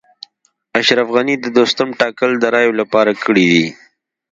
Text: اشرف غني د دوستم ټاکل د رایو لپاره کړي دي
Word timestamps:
اشرف 0.79 1.07
غني 1.15 1.35
د 1.39 1.45
دوستم 1.57 1.89
ټاکل 1.99 2.31
د 2.39 2.43
رایو 2.53 2.71
لپاره 2.81 3.11
کړي 3.23 3.45
دي 3.51 3.65